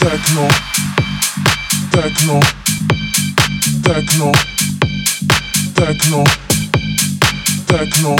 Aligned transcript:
Techno, 0.00 0.48
techno, 1.92 2.40
techno, 3.82 4.32
techno, 5.74 6.24
techno, 7.66 8.16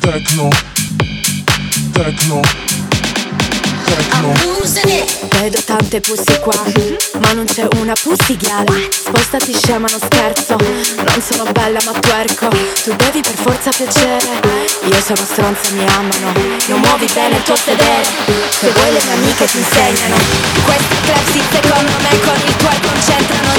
techno, 0.00 0.50
techno. 1.94 2.81
Vedo 5.42 5.60
tante 5.64 6.00
pussy 6.00 6.38
qua, 6.38 6.54
ma 7.20 7.32
non 7.32 7.44
c'è 7.44 7.66
una 7.76 7.94
pussy 8.00 8.36
ghiale 8.36 8.88
Spostati 8.90 9.52
scema, 9.52 9.86
non 9.90 10.00
scherzo, 10.00 10.56
non 10.56 11.20
sono 11.20 11.50
bella 11.52 11.78
ma 11.84 11.92
twerco. 11.98 12.48
Tu 12.48 12.94
devi 12.96 13.20
per 13.20 13.34
forza 13.34 13.70
piacere, 13.70 14.40
io 14.84 15.00
sono 15.00 15.16
stronza, 15.16 15.72
mi 15.72 15.84
amano. 15.84 16.32
Non 16.68 16.80
muovi 16.80 17.06
bene 17.12 17.36
il 17.36 17.42
tuo 17.42 17.56
sedere, 17.56 18.04
se 18.50 18.70
vuoi 18.70 18.92
le 18.92 19.00
mie 19.04 19.12
amiche 19.14 19.46
ti 19.46 19.58
insegnano. 19.58 20.16
Questi 20.64 20.96
clepsi 21.02 21.40
secondo 21.50 21.92
me 22.00 22.20
con 22.20 22.40
il 22.46 22.56
twerk 22.56 22.84
non 22.84 23.51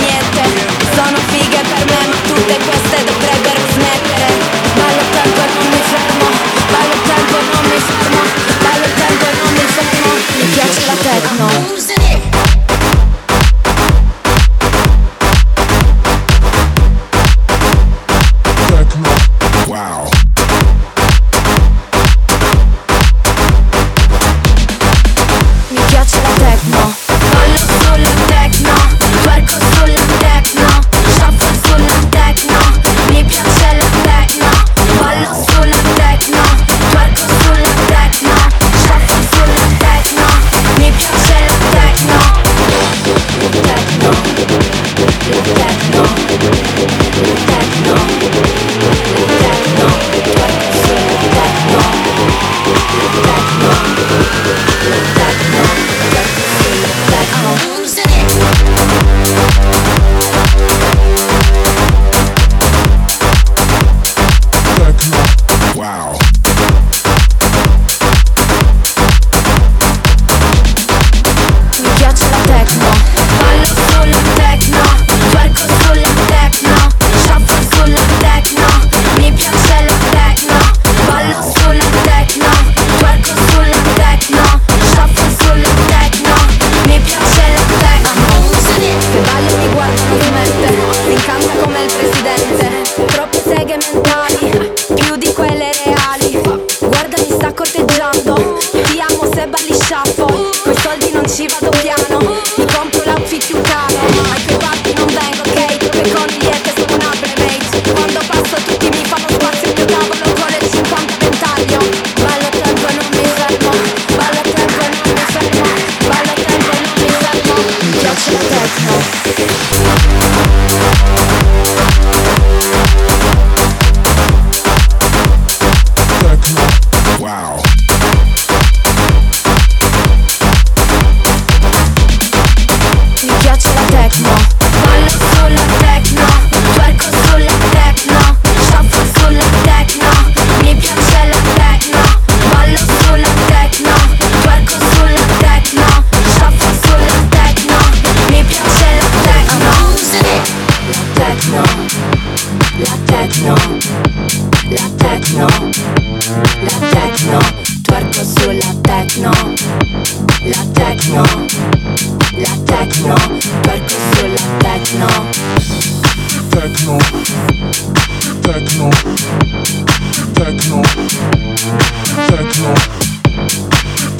ci 101.33 101.47
vado 101.47 101.71
piano. 101.71 102.32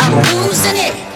I'm 0.00 0.14
losing 0.36 0.76
it. 0.76 1.11